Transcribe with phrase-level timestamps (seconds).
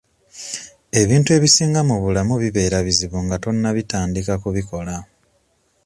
[1.01, 4.95] Ebintu ebisinga mu bulamu bibeera bizibu nga tonnabitandika kubikola.